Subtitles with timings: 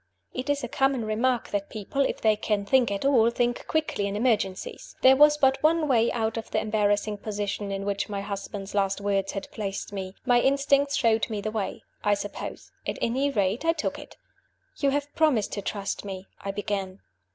[0.33, 4.07] It is a common remark that people, if they can think at all, think quickly
[4.07, 4.95] in emergencies.
[5.03, 8.99] There was but one way out of the embarrassing position in which my husband's last
[8.99, 10.15] words had placed me.
[10.25, 12.71] My instincts showed me the way, I suppose.
[12.87, 14.17] At any rate, I took it.
[14.77, 17.01] "You have promised to trust me," I began.